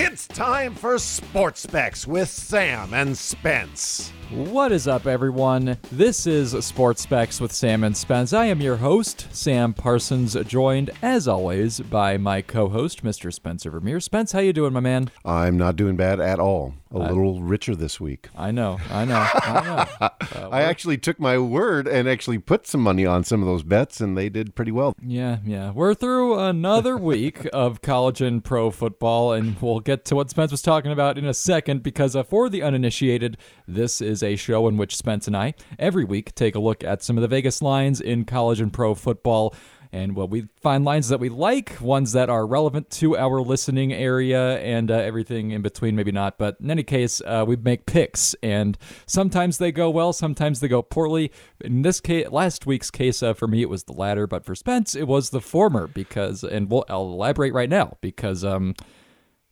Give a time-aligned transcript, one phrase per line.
[0.00, 4.12] It's time for Sports Specs with Sam and Spence.
[4.30, 5.78] What is up, everyone?
[5.90, 8.32] This is Sports Specs with Sam and Spence.
[8.34, 13.32] I am your host, Sam Parsons, joined as always by my co-host, Mr.
[13.32, 14.00] Spencer Vermeer.
[14.00, 15.10] Spence, how you doing, my man?
[15.24, 16.74] I'm not doing bad at all.
[16.90, 18.28] A little richer this week.
[18.34, 19.64] I know, I know, I
[20.00, 20.08] know.
[20.28, 23.62] Uh, I actually took my word and actually put some money on some of those
[23.62, 24.94] bets, and they did pretty well.
[25.02, 25.70] yeah, yeah.
[25.70, 30.50] We're through another week of college and pro football, and we'll get to what Spence
[30.50, 31.82] was talking about in a second.
[31.82, 36.04] Because uh, for the uninitiated, this is a show in which Spence and I every
[36.04, 39.54] week take a look at some of the Vegas lines in college and pro football.
[39.90, 43.90] And well, we find lines that we like, ones that are relevant to our listening
[43.90, 46.36] area, and uh, everything in between, maybe not.
[46.36, 50.68] But in any case, uh, we make picks, and sometimes they go well, sometimes they
[50.68, 51.32] go poorly.
[51.62, 54.54] In this case, last week's case, uh, for me, it was the latter, but for
[54.54, 55.86] Spence, it was the former.
[55.86, 58.74] Because, and we'll, I'll elaborate right now, because um,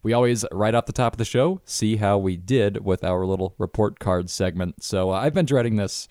[0.07, 3.27] we always, right off the top of the show, see how we did with our
[3.27, 4.81] little report card segment.
[4.85, 6.07] So uh, I've been dreading this.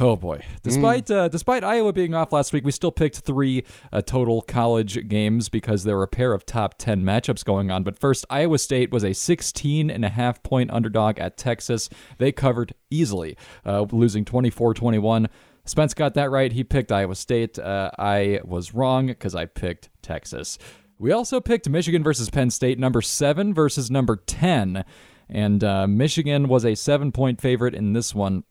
[0.00, 0.44] Oh boy!
[0.64, 5.06] Despite uh, despite Iowa being off last week, we still picked three uh, total college
[5.06, 7.84] games because there were a pair of top ten matchups going on.
[7.84, 11.88] But first, Iowa State was a 16 and a half point underdog at Texas.
[12.18, 15.28] They covered easily, uh, losing 24-21.
[15.66, 16.52] Spence got that right.
[16.52, 17.58] He picked Iowa State.
[17.60, 20.58] Uh, I was wrong because I picked Texas.
[21.00, 24.84] We also picked Michigan versus Penn State, number seven versus number 10.
[25.30, 28.44] And uh, Michigan was a seven point favorite in this one,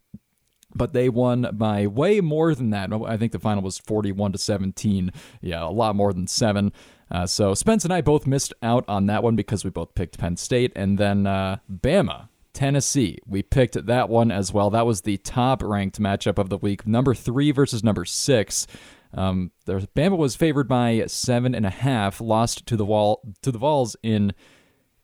[0.74, 2.90] but they won by way more than that.
[3.06, 5.12] I think the final was 41 to 17.
[5.40, 6.72] Yeah, a lot more than seven.
[7.08, 10.18] Uh, so Spence and I both missed out on that one because we both picked
[10.18, 10.72] Penn State.
[10.74, 12.30] And then uh, Bama.
[12.52, 13.16] Tennessee.
[13.28, 14.70] We picked that one as well.
[14.70, 16.84] That was the top ranked matchup of the week.
[16.84, 18.66] Number three versus number six.
[19.14, 23.58] Um, Bama was favored by seven and a half, lost to the wall to the
[23.58, 24.32] Vols in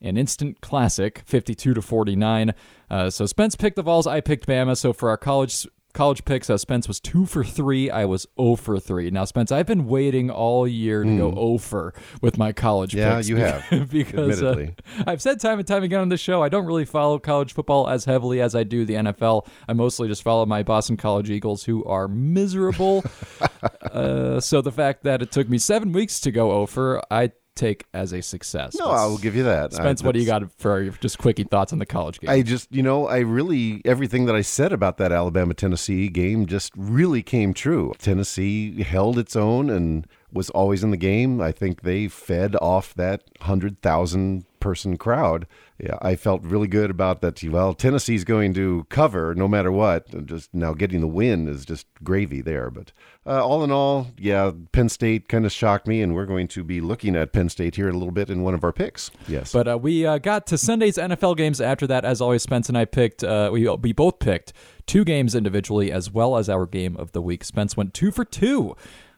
[0.01, 2.55] an instant classic, 52 to 49.
[2.91, 4.77] Uh, so Spence picked the Vols, I picked Bama.
[4.77, 8.57] So for our college college picks, uh, Spence was two for three, I was 0
[8.57, 9.11] for three.
[9.11, 12.99] Now, Spence, I've been waiting all year to go 0 for with my college Hmm.
[12.99, 13.29] Yeah, picks.
[13.31, 14.67] you be- have, because uh.
[15.07, 17.89] I've said time and time again on this show, I don't really follow college football
[17.89, 19.47] as heavily as I do the NFL.
[19.67, 23.03] I mostly just follow my Boston College Eagles, who are miserable.
[23.93, 27.87] uh, so the fact that it took me seven weeks to go over, I take
[27.93, 28.77] as a success.
[28.79, 29.73] No, I will give you that.
[29.73, 32.31] Spence, I, what do you got for your just quickie thoughts on the college game?
[32.31, 36.47] I just, you know, I really, everything that I said about that Alabama Tennessee game
[36.47, 37.93] just really came true.
[37.99, 41.41] Tennessee held its own and was always in the game.
[41.41, 45.47] I think they fed off that 100,000 person crowd.
[45.79, 47.41] Yeah, I felt really good about that.
[47.45, 50.13] Well, Tennessee's going to cover no matter what.
[50.13, 52.69] And Just now getting the win is just gravy there.
[52.69, 52.91] But
[53.25, 56.65] uh, all in all, yeah, Penn State kind of shocked me, and we're going to
[56.65, 59.13] be looking at Penn State here in a little bit in one of our picks.
[59.29, 59.53] Yes.
[59.53, 62.05] But uh, we uh, got to Sunday's NFL games after that.
[62.05, 63.23] As always, Spence and I picked.
[63.23, 64.53] Uh, we we both picked
[64.87, 67.45] two games individually, as well as our game of the week.
[67.45, 68.75] Spence went two for two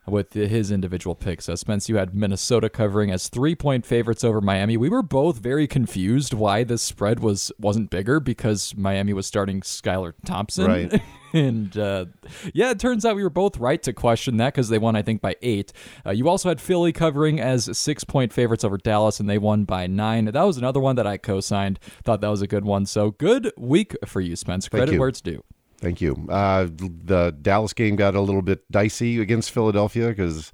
[0.09, 1.45] with his individual picks.
[1.45, 4.77] So Spence, you had Minnesota covering as three point favorites over Miami.
[4.77, 9.61] We were both very confused why this spread was wasn't bigger because Miami was starting
[9.61, 10.65] Skylar Thompson.
[10.67, 11.01] Right.
[11.33, 12.05] and uh,
[12.53, 15.01] yeah, it turns out we were both right to question that because they won, I
[15.01, 15.73] think, by eight.
[16.05, 19.65] Uh, you also had Philly covering as six point favorites over Dallas, and they won
[19.65, 20.25] by nine.
[20.25, 21.79] That was another one that I co signed.
[22.03, 22.85] Thought that was a good one.
[22.85, 24.67] So good week for you, Spence.
[24.69, 25.43] Credit where it's due.
[25.79, 26.27] Thank you.
[26.29, 30.51] Uh, the Dallas game got a little bit dicey against Philadelphia because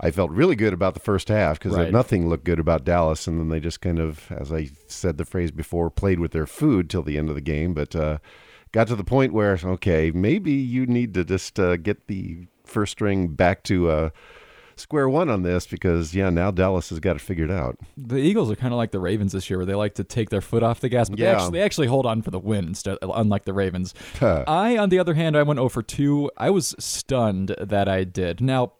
[0.00, 1.92] I felt really good about the first half because Right.
[1.92, 5.24] nothing looked good about Dallas, and then they just kind of, as I said the
[5.24, 7.74] phrase before, played with their food till the end of the game.
[7.74, 8.18] But uh,
[8.72, 12.92] got to the point where okay, maybe you need to just uh, get the first
[12.92, 14.10] string back to uh,
[14.82, 17.78] square one on this because yeah, now Dallas has got it figured out.
[17.96, 20.30] The Eagles are kind of like the Ravens this year, where they like to take
[20.30, 22.66] their foot off the gas, but they, actually, they actually hold on for the win,
[22.66, 23.94] instead, unlike the Ravens.
[24.20, 26.30] I, on the other hand, I went oh over 2.
[26.36, 28.40] I was stunned that I did.
[28.40, 28.72] Now,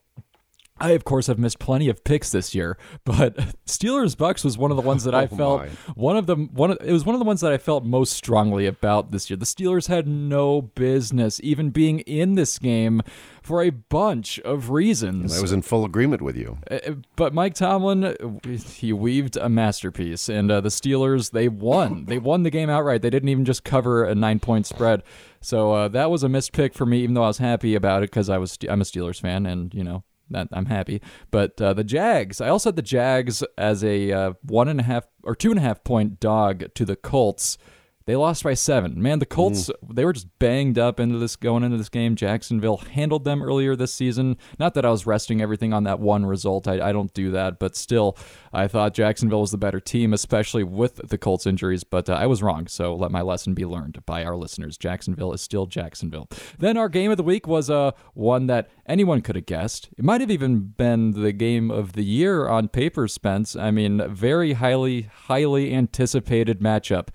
[0.78, 4.70] I of course have missed plenty of picks this year, but Steelers Bucs was one
[4.70, 5.68] of the ones that I Oh, felt my.
[5.94, 8.12] one of them one of, it was one of the ones that I felt most
[8.14, 9.36] strongly about this year.
[9.36, 13.02] The Steelers had no business even being in this game
[13.42, 15.36] for a bunch of reasons.
[15.36, 16.58] I was in full agreement with you.
[16.70, 16.78] Uh,
[17.16, 18.40] But Mike Tomlin,
[18.74, 22.06] he weaved a masterpiece, and uh, the Steelers they won.
[22.06, 23.02] They won the game outright.
[23.02, 25.02] They didn't even just cover a nine point spread.
[25.40, 28.02] So uh, that was a missed pick for me, even though I was happy about
[28.02, 31.00] it because I was I'm a Steelers fan, and you know that I'm happy.
[31.30, 34.84] But uh, the Jags, I also had the Jags as a uh, one and a
[34.84, 37.58] half or two and a half point dog to the Colts.
[38.04, 39.00] They lost by seven.
[39.00, 42.16] Man, the Colts, they were just banged up into this going into this game.
[42.16, 44.36] Jacksonville handled them earlier this season.
[44.58, 46.66] Not that I was resting everything on that one result.
[46.66, 48.16] I, I don't do that, but still,
[48.52, 52.26] I thought Jacksonville was the better team, especially with the Colts injuries, but uh, I
[52.26, 52.66] was wrong.
[52.66, 54.76] So let my lesson be learned by our listeners.
[54.76, 56.28] Jacksonville is still Jacksonville.
[56.58, 59.88] Then our game of the week was uh, one that anyone could have guessed.
[59.96, 63.54] It might have even been the game of the year on paper, Spence.
[63.56, 67.08] I mean, very highly, highly anticipated matchup.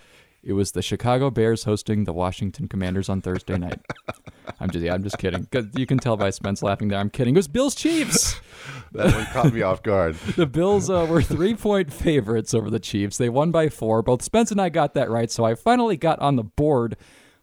[0.47, 3.81] It was the Chicago Bears hosting the Washington Commanders on Thursday night.
[4.61, 5.45] I'm just, yeah, I'm just kidding.
[5.75, 6.97] You can tell by Spence laughing there.
[6.97, 7.35] I'm kidding.
[7.35, 8.39] It was Bills Chiefs.
[8.93, 10.15] That one caught me off guard.
[10.37, 13.17] The Bills uh, were three point favorites over the Chiefs.
[13.17, 14.01] They won by four.
[14.01, 16.95] Both Spence and I got that right, so I finally got on the board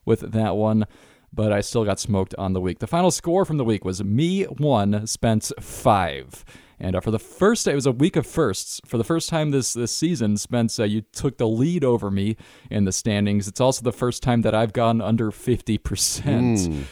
[0.07, 0.87] with that one,
[1.31, 2.79] but I still got smoked on the week.
[2.79, 6.45] The final score from the week was me one, Spence five.
[6.81, 8.81] And uh, for the first, it was a week of firsts.
[8.87, 12.37] For the first time this this season, Spence, uh, you took the lead over me
[12.71, 13.49] in the standings.
[13.49, 16.87] It's also the first time that I've gone under fifty percent.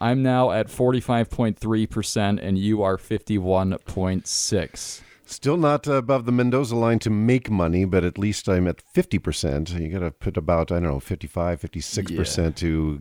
[0.00, 5.02] I'm now at forty five point three percent, and you are fifty one point six.
[5.30, 9.80] Still not above the Mendoza line to make money, but at least I'm at 50%.
[9.80, 13.00] You got to put about, I don't know, 55, 56% to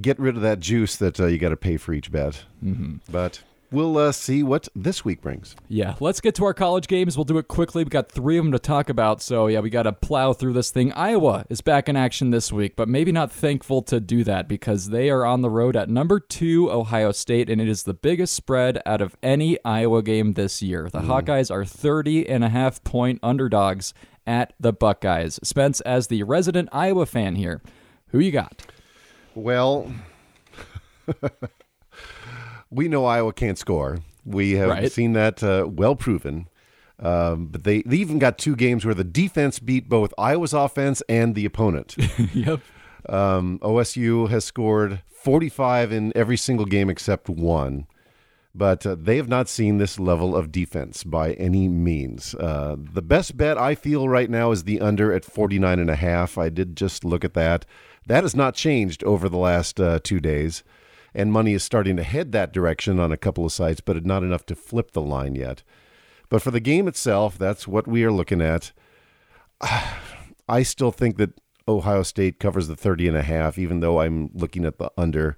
[0.00, 2.44] get rid of that juice that uh, you got to pay for each bet.
[2.64, 2.98] Mm-hmm.
[3.10, 5.56] But we'll uh, see what this week brings.
[5.68, 7.16] Yeah, let's get to our college games.
[7.16, 7.84] We'll do it quickly.
[7.84, 10.52] We got three of them to talk about, so yeah, we got to plow through
[10.54, 10.92] this thing.
[10.92, 14.90] Iowa is back in action this week, but maybe not thankful to do that because
[14.90, 18.34] they are on the road at number two Ohio State, and it is the biggest
[18.34, 20.88] spread out of any Iowa game this year.
[20.90, 23.94] The Hawkeyes are 30 and a half point underdogs
[24.26, 25.40] at the Buckeyes.
[25.42, 27.62] Spence, as the resident Iowa fan here,
[28.08, 28.66] who you got?
[29.34, 29.92] Well,
[32.70, 33.98] we know Iowa can't score.
[34.24, 34.92] We have Right.
[34.92, 36.48] seen that uh, well proven.
[36.98, 41.02] Um, but they, they even got two games where the defense beat both Iowa's offense
[41.08, 41.96] and the opponent.
[42.34, 42.60] yep.
[43.08, 47.86] Um, OSU has scored 45 in every single game except one.
[48.54, 52.34] But uh, they have not seen this level of defense by any means.
[52.34, 55.94] Uh, the best bet I feel right now is the under at 49 and a
[55.96, 56.36] half.
[56.36, 57.64] I did just look at that.
[58.06, 60.64] That has not changed over the last uh, two days.
[61.14, 64.22] And money is starting to head that direction on a couple of sites, but not
[64.22, 65.62] enough to flip the line yet.
[66.28, 68.72] But for the game itself, that's what we are looking at.
[70.48, 74.30] I still think that Ohio State covers the 30 and a half, even though I'm
[74.34, 75.36] looking at the under.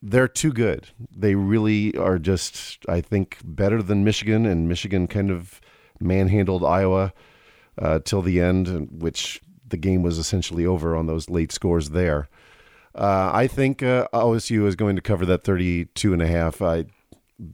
[0.00, 0.88] They're too good.
[1.14, 5.60] They really are just, I think, better than Michigan, and Michigan kind of
[6.00, 7.12] manhandled Iowa
[7.78, 12.28] uh, till the end, which the game was essentially over on those late scores there.
[12.94, 16.60] Uh, I think uh, OSU is going to cover that 32 and a half.
[16.60, 16.86] I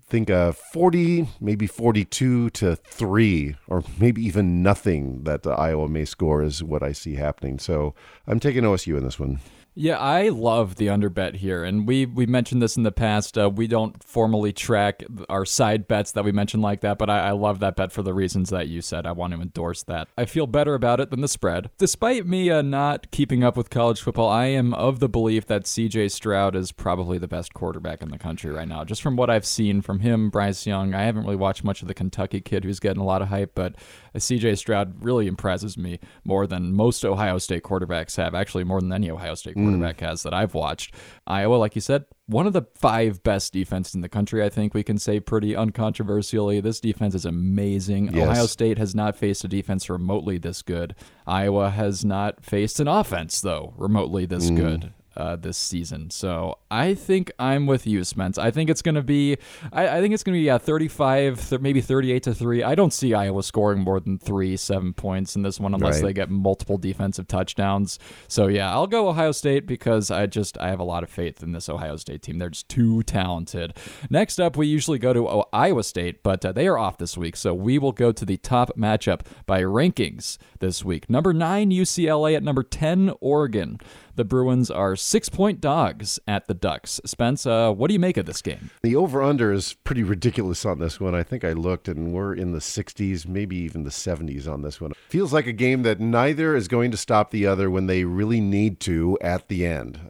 [0.08, 6.42] think uh, 40, maybe 42 to 3, or maybe even nothing that Iowa may score
[6.42, 7.58] is what I see happening.
[7.58, 7.94] So
[8.26, 9.40] I'm taking OSU in this one.
[9.80, 13.38] Yeah, I love the under bet here, and we we mentioned this in the past.
[13.38, 17.28] Uh, we don't formally track our side bets that we mentioned like that, but I,
[17.28, 19.06] I love that bet for the reasons that you said.
[19.06, 20.08] I want to endorse that.
[20.18, 23.70] I feel better about it than the spread, despite me uh, not keeping up with
[23.70, 24.28] college football.
[24.28, 26.08] I am of the belief that C.J.
[26.08, 29.46] Stroud is probably the best quarterback in the country right now, just from what I've
[29.46, 30.92] seen from him, Bryce Young.
[30.92, 33.52] I haven't really watched much of the Kentucky kid who's getting a lot of hype,
[33.54, 33.76] but
[34.18, 34.56] C.J.
[34.56, 38.34] Stroud really impresses me more than most Ohio State quarterbacks have.
[38.34, 39.64] Actually, more than any Ohio State mm.
[39.64, 40.94] quarterback has that I've watched.
[41.26, 44.44] Iowa, like you said, one of the five best defenses in the country.
[44.44, 46.62] I think we can say pretty uncontroversially.
[46.62, 48.12] This defense is amazing.
[48.12, 48.28] Yes.
[48.28, 50.94] Ohio State has not faced a defense remotely this good.
[51.26, 54.56] Iowa has not faced an offense though remotely this mm.
[54.56, 54.92] good.
[55.18, 58.38] Uh, this season, so I think I'm with you, Spence.
[58.38, 59.36] I think it's going to be,
[59.72, 62.62] I, I think it's going to be yeah, 35, th- maybe 38 to three.
[62.62, 66.04] I don't see Iowa scoring more than three, seven points in this one unless Right.
[66.04, 67.98] they get multiple defensive touchdowns.
[68.28, 71.42] So yeah, I'll go Ohio State because I just I have a lot of faith
[71.42, 72.38] in this Ohio State team.
[72.38, 73.76] They're just too talented.
[74.10, 77.16] Next up, we usually go to oh, Iowa State, but uh, they are off this
[77.18, 81.10] week, so we will go to the top matchup by rankings this week.
[81.10, 83.80] Number nine UCLA at number ten Oregon.
[84.18, 87.00] The Bruins are six point dogs at the Ducks.
[87.06, 88.70] Spence, uh, what do you make of this game?
[88.82, 91.14] The over under is pretty ridiculous on this one.
[91.14, 94.80] I think I looked and we're in the 60s, maybe even the 70s on this
[94.80, 94.90] one.
[95.08, 98.40] Feels like a game that neither is going to stop the other when they really
[98.40, 100.00] need to at the end.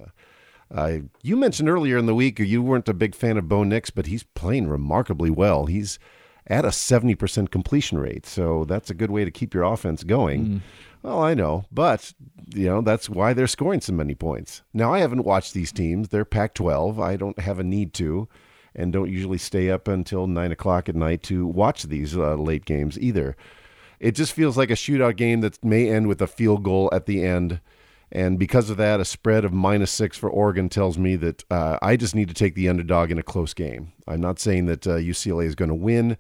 [0.74, 3.90] Uh, you mentioned earlier in the week you weren't a big fan of Bo Nix,
[3.90, 5.66] but he's playing remarkably well.
[5.66, 5.98] He's
[6.46, 10.62] at a 70% completion rate, so that's a good way to keep your offense going.
[11.02, 12.12] Well, I know, but
[12.54, 14.62] you know that's why they're scoring so many points.
[14.72, 17.02] Now, I haven't watched these teams; they're Pac-12.
[17.02, 18.28] I don't have a need to,
[18.74, 22.64] and don't usually stay up until nine o'clock at night to watch these uh, late
[22.64, 23.36] games either.
[24.00, 27.06] It just feels like a shootout game that may end with a field goal at
[27.06, 27.60] the end,
[28.10, 31.78] And because of that, a spread of minus six for Oregon tells me that uh,
[31.82, 33.92] I just need to take the underdog in a close game.
[34.06, 36.16] I'm not saying that uh, UCLA is going to win,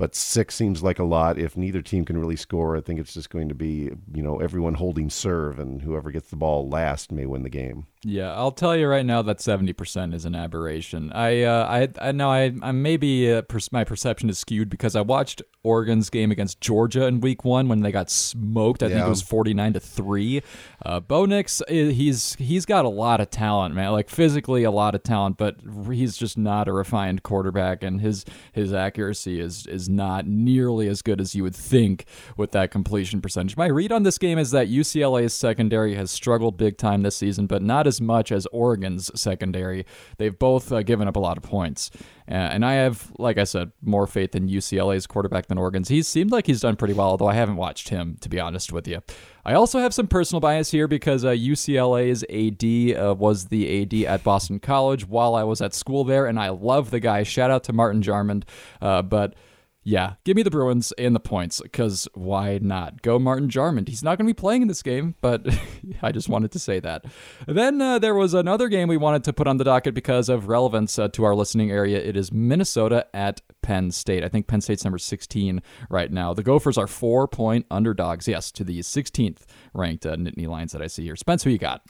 [0.00, 1.38] but six seems like a lot.
[1.38, 4.40] If neither team can really score, I think it's just going to be, you know,
[4.40, 7.86] everyone holding serve, and whoever gets the ball last may win the game.
[8.02, 11.12] Yeah, I'll tell you right now that seventy percent is an aberration.
[11.12, 11.66] I, uh,
[12.00, 15.42] I, I know I, I maybe uh, per- my perception is skewed because I watched
[15.62, 18.82] Oregon's game against Georgia in Week One when they got smoked.
[18.82, 20.42] I think it was forty nine to three.
[20.82, 23.92] Uh, Bo Nix, he's he's got a lot of talent, man.
[23.92, 25.56] Like physically, a lot of talent, but
[25.92, 31.02] he's just not a refined quarterback, and his his accuracy is is not nearly as
[31.02, 32.06] good as you would think
[32.38, 33.58] with that completion percentage.
[33.58, 37.46] My read on this game is that UCLA's secondary has struggled big time this season,
[37.46, 39.84] but not as much as Oregon's secondary.
[40.18, 41.90] They've both uh, given up a lot of points.
[42.30, 45.88] Uh, and I have, like I said, more faith in UCLA's quarterback than Oregon's.
[45.88, 48.72] He seemed like he's done pretty well, although I haven't watched him, to be honest
[48.72, 49.00] with you.
[49.44, 53.94] I also have some personal bias here because uh, UCLA's AD uh, was the AD
[54.08, 57.24] at Boston College while I was at school there, and I love the guy.
[57.24, 58.44] Shout out to Martin Jarmond.
[58.80, 59.34] Uh, but
[59.82, 63.00] yeah, give me the Bruins and the points because why not?
[63.00, 63.88] Go Martin Jarmond.
[63.88, 65.46] He's not going to be playing in this game, but
[66.02, 67.06] I just wanted to say that.
[67.46, 70.48] Then uh, there was another game we wanted to put on the docket because of
[70.48, 71.98] relevance uh, to our listening area.
[71.98, 74.22] It is Minnesota at Penn State.
[74.22, 76.34] I think Penn State's number 16 right now.
[76.34, 80.82] The Gophers are four point underdogs, yes, to the 16th ranked uh, Nittany Lions that
[80.82, 81.16] I see here.
[81.16, 81.82] Spence, who you got?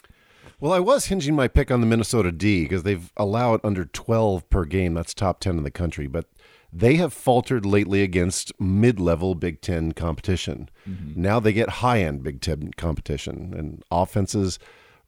[0.61, 4.49] Well, I was hinging my pick on the Minnesota D because they've allowed under 12
[4.51, 4.93] per game.
[4.93, 6.07] That's top 10 in the country.
[6.07, 6.27] But
[6.73, 10.69] they have faltered lately against mid level Big Ten competition.
[11.17, 14.59] Now they get high end Big Ten competition, and offenses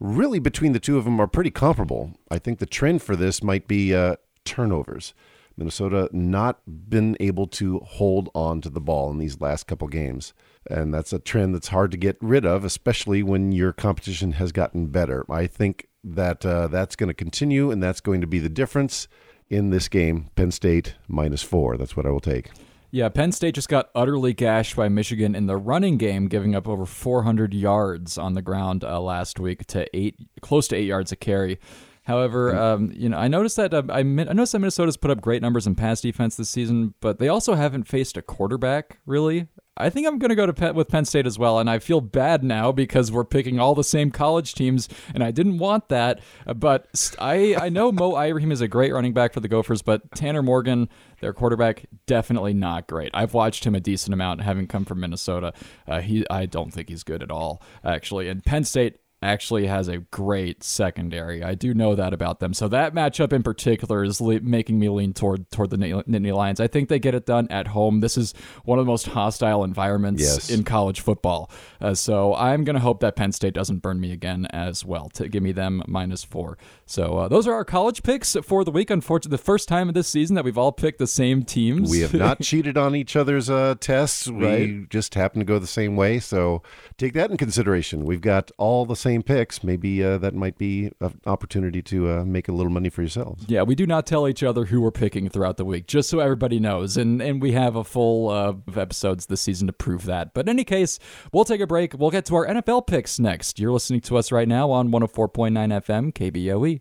[0.01, 2.15] really between the two of them are pretty comparable.
[2.31, 5.15] I think the trend for this might be uh, turnovers.
[5.57, 10.33] Minnesota not been able to hold on to the ball in these last couple games.
[10.71, 14.53] And that's a trend that's hard to get rid of, especially when your competition has
[14.53, 15.25] gotten better.
[15.31, 19.09] I think that uh, that's going to continue, and that's going to be the difference
[19.53, 20.31] in this game.
[20.35, 21.77] Penn State minus four.
[21.77, 22.51] That's what I will take.
[22.91, 26.69] Yeah, Penn State just got utterly gashed by Michigan in the running game, giving up
[26.69, 31.13] over 400 yards on the ground uh, last week to eight, close to eight yards
[31.13, 31.59] a carry.
[32.05, 35.21] However, um, you know, I noticed that uh, I, I noticed that Minnesota's put up
[35.21, 39.47] great numbers in pass defense this season, but they also haven't faced a quarterback really.
[39.77, 41.79] I think I'm going to go to Penn, with Penn State as well, and I
[41.79, 45.89] feel bad now because we're picking all the same college teams, and I didn't want
[45.89, 46.21] that.
[46.57, 50.11] But I I know Mo Ibrahim is a great running back for the Gophers, but
[50.15, 53.11] Tanner Morgan, their quarterback, definitely not great.
[53.15, 55.55] I've watched him a decent amount, having come from Minnesota.
[55.89, 58.29] Uh, he I don't think he's good at all, actually.
[58.29, 61.43] And Penn State actually has a great secondary.
[61.43, 62.53] I do know that about them.
[62.55, 66.61] So that matchup in particular is le- making me lean toward toward the Nittany Lions.
[66.61, 68.01] I think they get it done at home.
[68.01, 70.51] This is one of the most hostile environments Yes.
[70.51, 71.51] in college football.
[71.81, 75.09] Uh, so I'm going to hope that Penn State doesn't burn me again as well
[75.11, 76.59] to give me them minus four.
[76.87, 78.91] So uh, those are our college picks for the week.
[78.91, 81.91] Unfortunately, the first time in this season that we've all picked the same teams.
[81.91, 84.29] We have not cheated on each other's uh, tests.
[84.29, 84.89] We Right.
[84.91, 86.19] just happen to go the same way.
[86.19, 86.63] So
[86.99, 88.05] take that in consideration.
[88.05, 89.65] We've got all the same picks.
[89.65, 93.45] Maybe uh, that might be an opportunity to uh, make a little money for yourselves.
[93.49, 96.21] Yeah, we do not tell each other who we're picking throughout the week, just so
[96.21, 96.97] everybody knows.
[96.97, 100.35] And and we have a full uh, of episodes this season to prove that.
[100.35, 100.99] But in any case,
[101.33, 101.95] we'll take a break.
[101.95, 103.59] We'll get to our NFL picks next.
[103.59, 106.81] You're listening to us right now on 104.9 FM KBOE.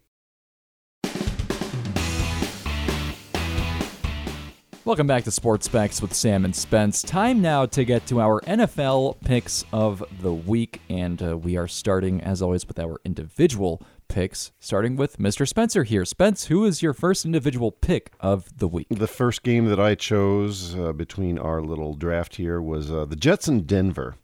[4.84, 7.04] Welcome back to Sports Specs with Sam and Spence.
[7.04, 11.68] Time now to get to our NFL picks of the week, and uh, we are
[11.68, 14.52] starting, as always, with our individual picks.
[14.60, 15.48] Starting with Mr.
[15.48, 16.04] Spencer here.
[16.04, 18.88] Spence, who is your first individual pick of the week?
[18.90, 23.16] The first game that I chose uh, between our little draft here was uh, the
[23.16, 24.16] Jets in Denver.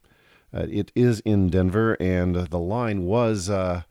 [0.52, 3.82] Uh, it is in Denver, and the line was uh,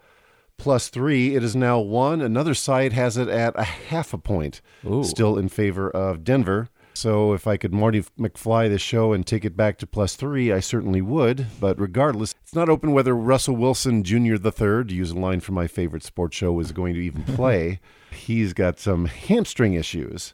[0.58, 1.36] plus three.
[1.36, 2.22] It is now one.
[2.22, 5.04] Another site has it at a half a point, Ooh.
[5.04, 6.70] still in favor of Denver.
[6.98, 10.52] So if I could Marty McFly the show and take it back to plus three,
[10.52, 11.46] I certainly would.
[11.60, 14.38] But regardless, it's not open whether Russell Wilson Jr.
[14.38, 17.24] the third, to use a line from my favorite sports show, is going to even
[17.36, 17.80] play.
[18.10, 20.34] He's got some hamstring issues,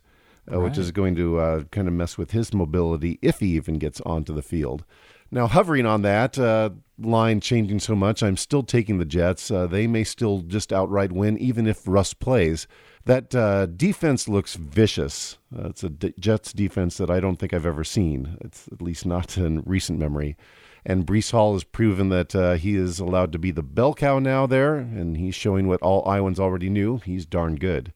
[0.50, 3.78] uh, which is going to uh, kind of mess with his mobility if he even
[3.78, 4.86] gets onto the field.
[5.34, 9.50] Now, hovering on that uh, line changing so much, I'm still taking the Jets.
[9.50, 12.68] Uh, they may still just outright win, even if Russ plays.
[13.06, 15.40] That uh, defense looks vicious.
[15.52, 18.38] Uh, it's a D- Jets defense that I don't think I've ever seen.
[18.42, 20.38] It's at least not in recent memory.
[20.86, 24.20] And Breece Hall has proven that uh, he is allowed to be the bell cow
[24.20, 27.00] now there, and he's showing what all Iowans already knew.
[27.00, 27.92] He's darn good.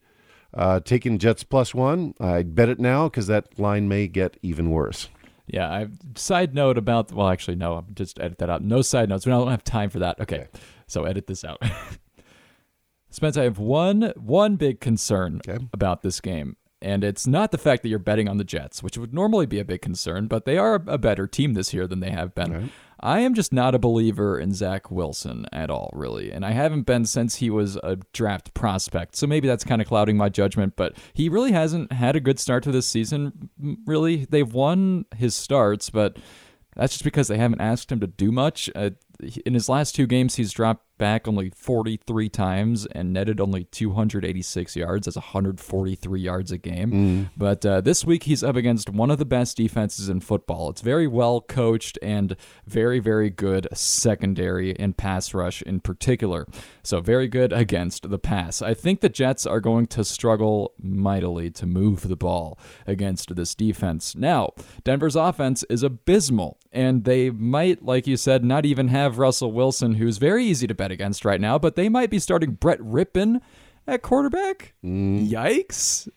[0.55, 4.71] Uh, taking Jets plus one, I'd bet it now because that line may get even
[4.71, 5.09] worse.
[5.47, 8.61] Yeah, I side note about well, actually no, I'm just edit that out.
[8.63, 9.25] No side notes.
[9.25, 10.19] We don't have time for that.
[10.19, 10.47] Okay.
[10.87, 11.61] So edit this out.
[13.09, 15.63] Spence, I have one one big concern Okay.
[15.73, 16.57] about this game.
[16.81, 19.57] And it's not the fact that you're betting on the Jets, which would normally be
[19.59, 22.51] a big concern, but they are a better team this year than they have been.
[22.53, 22.71] Right.
[22.99, 26.31] I am just not a believer in Zach Wilson at all, really.
[26.31, 29.15] And I haven't been since he was a draft prospect.
[29.15, 32.39] So maybe that's kind of clouding my judgment, but he really hasn't had a good
[32.39, 33.49] start to this season,
[33.85, 34.25] really.
[34.25, 36.17] They've won his starts, but
[36.75, 38.69] that's just because they haven't asked him to do much.
[38.75, 38.91] Uh,
[39.45, 44.75] in his last two games, he's dropped back only 43 times and netted only 286
[44.75, 45.05] yards.
[45.05, 46.89] That's 143 yards a game.
[47.37, 50.69] But uh, this week, he's up against one of the best defenses in football.
[50.69, 56.47] It's very well coached and very, very good secondary and pass rush in particular.
[56.83, 58.61] So, very good against the pass.
[58.61, 63.53] I think the Jets are going to struggle mightily to move the ball against this
[63.53, 64.15] defense.
[64.15, 69.51] Now, Denver's offense is abysmal, and they might, like you said, not even have Russell
[69.51, 72.79] Wilson, who's very easy to bet against right now, but they might be starting Brett
[72.79, 73.41] Rypien
[73.89, 74.73] at quarterback.
[74.83, 76.09] Yikes.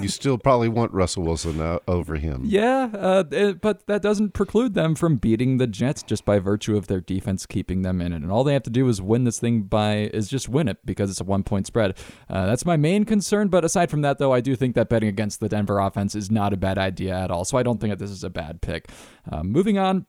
[0.00, 2.42] You still probably want Russell Wilson uh, over him.
[2.44, 6.76] Yeah, uh, it- but that doesn't preclude them from beating the Jets just by virtue
[6.76, 8.22] of their defense keeping them in it.
[8.22, 10.78] And all they have to do is win this thing by is just win it
[10.84, 11.96] because it's a one point spread.
[12.28, 13.48] Uh, that's my main concern.
[13.48, 16.28] But aside from that, though, I do think that betting against the Denver offense is
[16.30, 17.44] not a bad idea at all.
[17.44, 18.90] So I don't think that this is a bad pick.
[19.30, 20.06] Uh, moving on.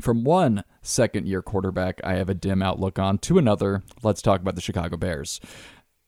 [0.00, 4.40] From one second year quarterback I have a dim outlook on to another, let's talk
[4.40, 5.40] about the Chicago Bears.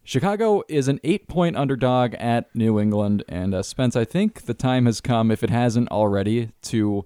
[0.05, 3.25] Chicago is an eight point underdog at New England.
[3.29, 7.05] And uh, Spence, I think the time has come, if it hasn't already, to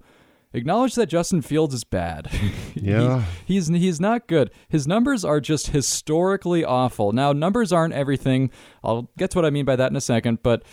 [0.53, 2.29] acknowledge that Justin Fields is bad.
[2.75, 3.23] Yeah.
[3.45, 4.51] He- he's, he's not good.
[4.67, 7.11] His numbers are just historically awful.
[7.13, 8.51] Now, numbers aren't everything.
[8.83, 10.39] I'll get to what I mean by that in a second.
[10.43, 10.63] But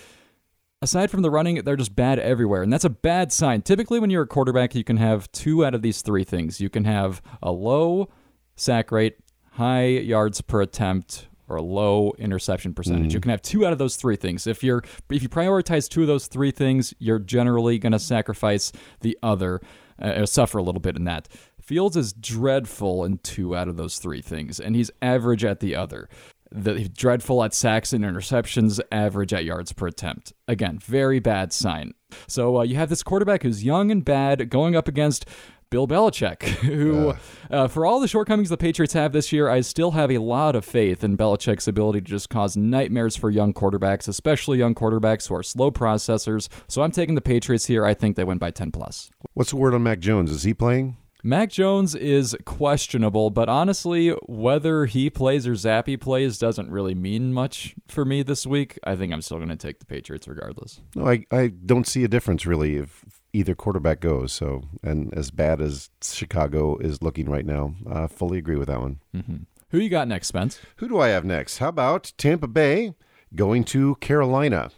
[0.83, 2.63] aside from the running, they're just bad everywhere.
[2.63, 3.63] And that's a bad sign.
[3.63, 6.61] Typically, when you're a quarterback, you can have two out of these three things.
[6.61, 8.09] You can have a low
[8.57, 9.19] sack rate,
[9.53, 13.13] high yards per attempt, or a low interception percentage.
[13.13, 14.47] You can have two out of those three things.
[14.47, 18.73] If you're if you prioritize two of those three things, you're generally going to sacrifice
[19.01, 19.61] the other,
[20.01, 21.29] uh, suffer a little bit in that.
[21.61, 25.75] Fields is dreadful in two out of those three things, and he's average at the
[25.75, 26.09] other
[26.53, 30.33] the dreadful at sacks and interceptions, average at yards per attempt.
[30.49, 31.95] Again, very bad sign.
[32.27, 35.27] So uh, you have this quarterback who's young and bad going up against
[35.71, 37.15] Bill Belichick, who,
[37.49, 40.57] uh, for all the shortcomings the Patriots have this year, I still have a lot
[40.57, 45.29] of faith in Belichick's ability to just cause nightmares for young quarterbacks, especially young quarterbacks
[45.29, 46.49] who are slow processors.
[46.67, 47.87] So I'm taking the Patriots here.
[47.87, 49.11] I think they win by 10 plus.
[49.35, 50.33] What's the word on Mac Jones?
[50.33, 50.97] Is he playing?
[51.23, 57.33] Mac Jones is questionable, but honestly, whether he plays or Zappe plays doesn't really mean
[57.33, 58.79] much for me this week.
[58.85, 60.81] I think I'm still going to take the Patriots regardless.
[60.95, 64.33] No, I, I don't see a difference really if either quarterback goes.
[64.33, 68.81] So, and as bad as Chicago is looking right now, I fully agree with that
[68.81, 69.01] one.
[69.15, 69.37] Mm-hmm.
[69.71, 70.61] Who you got next, Spence?
[70.77, 71.59] Who do I have next?
[71.59, 72.95] How about Tampa Bay
[73.35, 74.71] going to Carolina?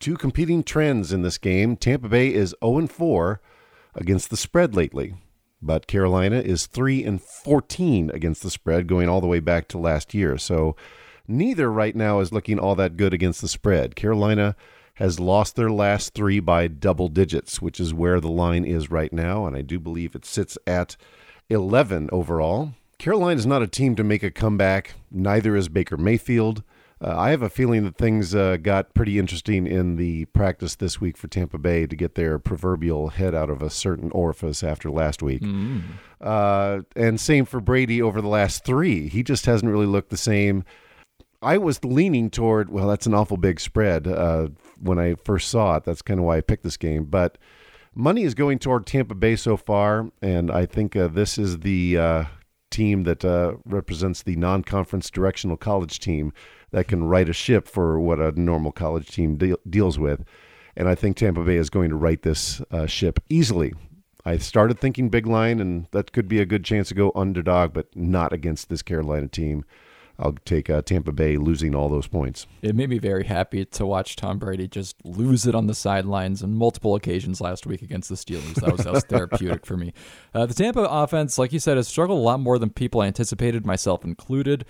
[0.00, 1.76] Two competing trends in this game.
[1.76, 3.40] Tampa Bay is 0 4
[3.94, 5.14] against the spread lately,
[5.62, 9.78] but Carolina is 3 and 14 against the spread going all the way back to
[9.78, 10.36] last year.
[10.36, 10.76] So
[11.28, 13.94] neither right now is looking all that good against the spread.
[13.94, 14.56] Carolina
[14.94, 19.12] has lost their last 3 by double digits, which is where the line is right
[19.12, 20.96] now, and I do believe it sits at
[21.48, 22.74] 11 overall.
[22.98, 24.94] Carolina is not a team to make a comeback.
[25.10, 26.62] Neither is Baker Mayfield.
[27.02, 31.00] Uh, I have a feeling that things uh, got pretty interesting in the practice this
[31.00, 34.88] week for Tampa Bay to get their proverbial head out of a certain orifice after
[34.88, 35.42] last week.
[36.20, 39.08] Uh, and same for Brady over the last three.
[39.08, 40.64] He just hasn't really looked the same.
[41.42, 45.76] I was leaning toward, well, that's an awful big spread uh, when I first saw
[45.76, 45.84] it.
[45.84, 47.06] That's kind of why I picked this game.
[47.06, 47.36] But
[47.96, 51.98] money is going toward Tampa Bay so far, and I think uh, this is the
[51.98, 52.24] uh,
[52.72, 56.32] team that uh, represents the non conference directional college team
[56.72, 60.24] that can right a ship for what a normal college team de- deals with.
[60.76, 63.74] And I think Tampa Bay is going to right this uh, ship easily.
[64.24, 67.72] I started thinking big line, and that could be a good chance to go underdog,
[67.72, 69.64] but not against this Carolina team.
[70.18, 72.46] I'll take uh, Tampa Bay losing all those points.
[72.60, 76.42] It made me very happy to watch Tom Brady just lose it on the sidelines
[76.42, 78.54] on multiple occasions last week against the Steelers.
[78.54, 79.92] That was, that was therapeutic for me.
[80.34, 83.66] Uh, the Tampa offense, like you said, has struggled a lot more than people anticipated,
[83.66, 84.64] myself included.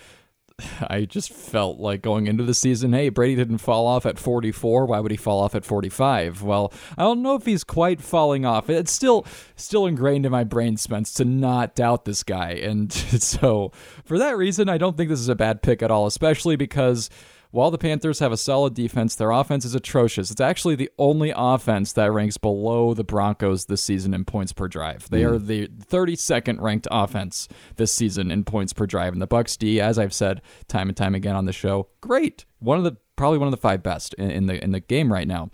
[0.88, 4.86] I just felt like going into the season, hey, Brady didn't fall off at 44.
[4.86, 6.42] Why would he fall off at 45?
[6.42, 8.70] Well, I don't know if he's quite falling off.
[8.70, 12.52] It's still still ingrained in my brain, Spence, to not doubt this guy.
[12.52, 13.72] And so
[14.04, 17.10] for that reason, I don't think this is a bad pick at all, especially because
[17.52, 20.30] while the Panthers have a solid defense, their offense is atrocious.
[20.30, 24.68] It's actually the only offense that ranks below the Broncos this season in points per
[24.68, 25.08] drive.
[25.10, 25.46] They are hmm.
[25.46, 29.12] the 32nd ranked offense this season in points per drive.
[29.12, 32.46] And the Bucs D, as I've said time and time again on the show, great.
[32.58, 35.12] One of the probably one of the five best in, in the in the game
[35.12, 35.50] right now.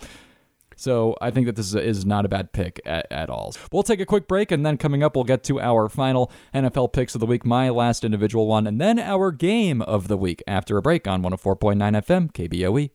[0.79, 3.53] So I think that this is, not a bad pick at, at, all.
[3.73, 6.93] We'll take a quick break, and then coming up, we'll get to our final NFL
[6.93, 10.41] picks of the week, my last individual one, and then our game of the week
[10.47, 12.91] after a break on 104.9 FM KBOE.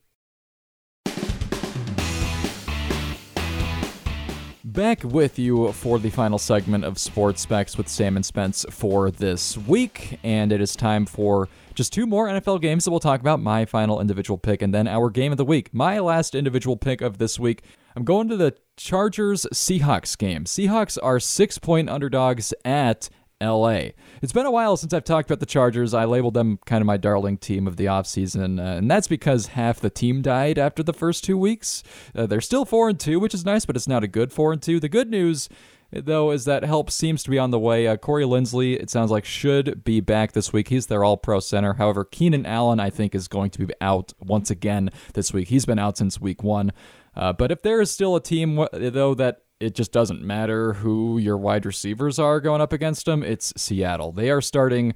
[4.63, 9.12] Back with you for the final segment of Sports Specs with Sam and Spence for
[9.12, 13.19] this week, and it is time for just two more NFL games that we'll talk
[13.19, 13.39] about.
[13.39, 15.73] My final individual pick, and then our game of the week.
[15.73, 17.63] My last individual pick of this week.
[17.95, 20.45] I'm going to the Chargers Seahawks game.
[20.45, 23.09] Seahawks are six point underdogs at
[23.43, 23.89] LA.
[24.21, 25.93] It's been a while since I've talked about the Chargers.
[25.93, 29.47] I labeled them kind of my darling team of the offseason, uh, and that's because
[29.47, 31.83] half the team died after the first two weeks.
[32.15, 34.53] Uh, they're still 4 and 2, which is nice, but it's not a good 4
[34.53, 34.79] and 2.
[34.79, 35.49] The good news
[35.95, 37.88] though, is that help seems to be on the way.
[37.88, 40.69] Uh, Corey Linsley, it sounds like, should be back this week.
[40.69, 41.73] He's their all pro center.
[41.73, 45.49] However, Keenan Allen, I think, is going to be out once again this week.
[45.49, 46.71] He's been out since week one.
[47.15, 51.17] Uh, but if there is still a team, though, that it just doesn't matter who
[51.17, 53.23] your wide receivers are going up against them.
[53.23, 54.12] It's Seattle.
[54.12, 54.93] They are starting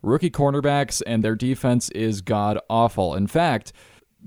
[0.00, 3.14] rookie cornerbacks, and their defense is god awful.
[3.14, 3.72] In fact,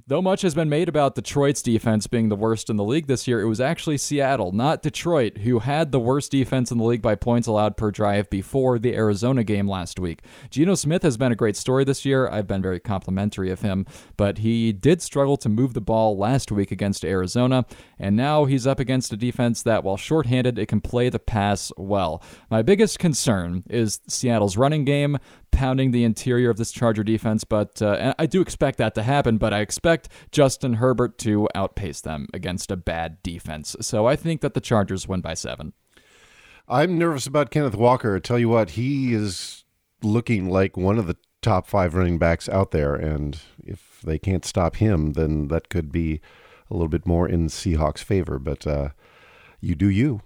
[0.08, 3.28] Though much has been made about Detroit's defense being the worst in the league this
[3.28, 7.02] year, it was actually Seattle, not Detroit, who had the worst defense in the league
[7.02, 10.22] by points allowed per drive before the Arizona game last week.
[10.50, 12.30] Geno Smith has been a great story this year.
[12.30, 13.86] I've been very complimentary of him,
[14.16, 17.66] but he did struggle to move the ball last week against Arizona,
[17.98, 21.72] and now he's up against a defense that, while shorthanded, it can play the pass
[21.78, 22.22] well.
[22.50, 25.18] My biggest concern is Seattle's running game
[25.52, 29.38] pounding the interior of this Charger defense, but uh, I do expect that to happen.
[29.38, 33.76] But I expect Justin Herbert to outpace them against a bad defense.
[33.82, 35.74] So I think that the Chargers win by seven.
[36.68, 38.16] I'm nervous about Kenneth Walker.
[38.16, 39.64] I tell you what, he is
[40.04, 44.46] looking like one of the top five running backs out there, and if they can't
[44.46, 46.22] stop him, then that could be
[46.70, 48.38] a little bit more in Seahawks' favor.
[48.38, 48.90] But uh,
[49.60, 50.22] you do you.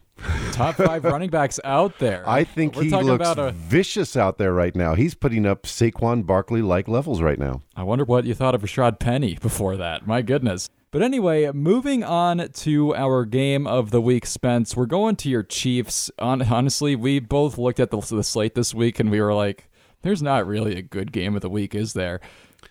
[0.52, 2.28] Top five running backs out there.
[2.28, 3.52] I think We're he looks a...
[3.52, 4.94] vicious out there right now.
[4.94, 7.64] He's putting up Saquon Barkley like levels right now.
[7.76, 10.06] I wonder what you thought of Rashaad Penny before that.
[10.06, 10.70] My goodness.
[10.92, 14.78] But anyway, moving on to our game of the week, Spence.
[14.78, 16.12] We're going to your Chiefs.
[16.20, 19.72] honestly, we both looked at the, the slate this week and we were like,
[20.04, 22.22] there's not really a good game of the week, is there?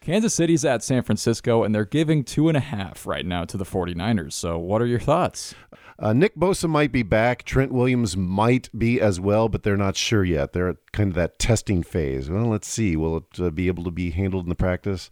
[0.02, 3.56] Kansas City's at San Francisco, and they're giving two and a half right now to
[3.56, 4.32] the 49ers.
[4.32, 5.54] So, what are your thoughts?
[5.96, 7.44] Uh, Nick Bosa might be back.
[7.44, 10.52] Trent Williams might be as well, but they're not sure yet.
[10.52, 12.28] They're at kind of that testing phase.
[12.28, 12.96] Well, let's see.
[12.96, 15.08] Will it uh, be able to be handled in the practice?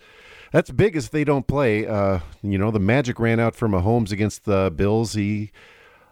[0.53, 1.87] That's big as they don't play.
[1.87, 5.13] Uh, you know, the magic ran out for Mahomes against the Bills.
[5.13, 5.53] He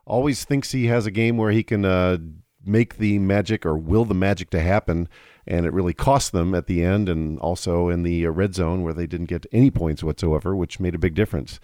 [0.06, 2.18] always thinks he has a game where he can uh,
[2.64, 5.08] make the magic or will the magic to happen
[5.48, 8.82] and it really cost them at the end and also in the uh, red zone
[8.82, 11.58] where they didn't get any points whatsoever, which made a big difference.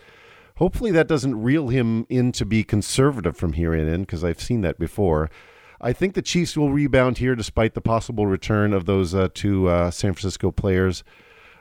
[0.57, 4.41] Hopefully, that doesn't reel him in to be conservative from here on in, because I've
[4.41, 5.31] seen that before.
[5.81, 9.69] I think the Chiefs will rebound here despite the possible return of those uh, two
[9.69, 11.05] uh, San Francisco players.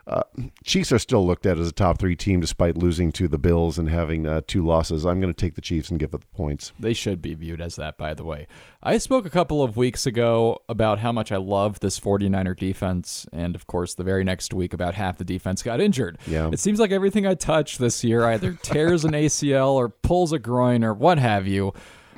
[0.06, 0.22] Uh,
[0.64, 3.78] Chiefs are still looked at as a top three team despite losing to the Bills
[3.78, 5.06] and having uh, two losses.
[5.06, 6.72] I'm going to take the Chiefs and give it the points.
[6.78, 8.46] They should be viewed as that, by the way.
[8.82, 13.26] I spoke a couple of weeks ago about how much I love this 49er defense.
[13.32, 16.18] And of course, the very next week, about half the defense got injured.
[16.26, 16.50] Yeah.
[16.52, 20.38] It seems like everything I touch this year either tears an ACL or pulls a
[20.38, 21.72] groin or what have you.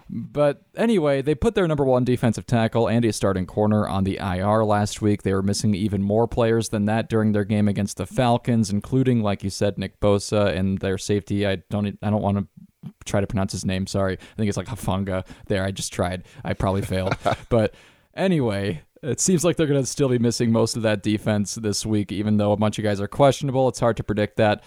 [0.08, 4.18] But anyway, they put their number one defensive tackle and a starting corner on the
[4.18, 5.22] IR last week.
[5.22, 9.22] They were missing even more players than that during their game against the Falcons, including,
[9.22, 11.46] like you said, Nick Bosa and their safety.
[11.46, 13.86] I don't, I don't want to try to pronounce his name.
[13.86, 15.26] Sorry, I think it's like Hufanga.
[15.46, 16.24] There, I just tried.
[16.44, 17.16] I probably failed.
[17.48, 17.74] but
[18.14, 21.84] anyway, it seems like they're going to still be missing most of that defense this
[21.84, 23.68] week, even though a bunch of guys are questionable.
[23.68, 24.62] It's hard to predict that.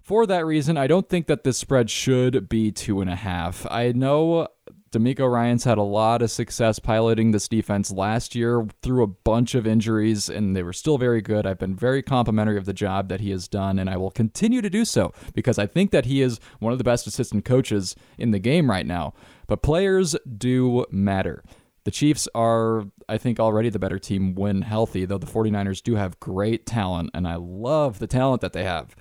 [0.00, 3.66] For that reason, I don't think that this spread should be two and a half.
[3.70, 4.48] I know
[4.92, 9.54] DeMeco Ryans had a lot of success piloting this defense last year through a bunch
[9.54, 11.46] of injuries, and they were still very good.
[11.46, 14.60] I've been very complimentary of the job that he has done, and I will continue
[14.60, 17.94] to do so because I think that he is one of the best assistant coaches
[18.18, 19.14] in the game right now.
[19.46, 21.44] But players do matter.
[21.84, 25.94] The Chiefs are, I think, already the better team when healthy, though the 49ers do
[25.94, 28.96] have great talent, and I love the talent that they have.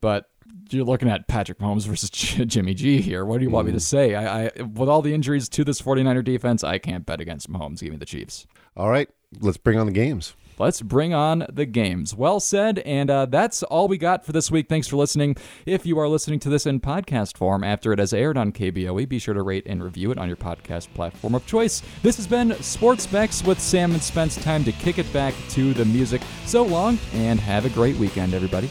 [0.00, 0.28] But
[0.70, 3.24] you're looking at Patrick Mahomes versus Jimmy G here.
[3.24, 4.14] What do you want me to say?
[4.14, 7.80] I, I with all the injuries to this 49er defense, I can't bet against Mahomes.
[7.80, 8.46] Give me the Chiefs.
[8.76, 9.08] All right,
[9.40, 10.34] let's bring on the games.
[10.58, 12.16] Let's bring on the games.
[12.16, 12.80] Well said.
[12.80, 14.68] And uh, that's all we got for this week.
[14.68, 15.36] Thanks for listening.
[15.66, 19.08] If you are listening to this in podcast form after it has aired on KBOE,
[19.08, 21.82] be sure to rate and review it on your podcast platform of choice.
[22.02, 24.36] This has been Sports Specs with Sam and Spence.
[24.42, 26.22] Time to kick it back to the music.
[26.44, 28.68] So long, and have a great weekend, everybody.